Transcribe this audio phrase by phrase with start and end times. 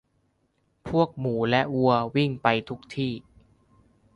[0.89, 3.13] พวกหมูและวัววิ่งไปทุกที่